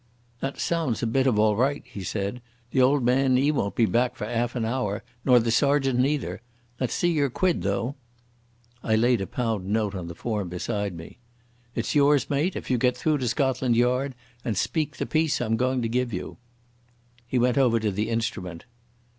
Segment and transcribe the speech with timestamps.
[0.39, 2.41] "That sounds a bit of all right," he said.
[2.71, 6.41] "The old man 'e won't be back for 'alf an hour, nor the sergeant neither.
[6.79, 7.93] Let's see your quid though."
[8.81, 11.19] I laid a pound note on the form beside me.
[11.75, 15.55] "It's yours, mate, if you get through to Scotland Yard and speak the piece I'm
[15.55, 16.37] goin' to give you."
[17.27, 18.65] He went over to the instrument.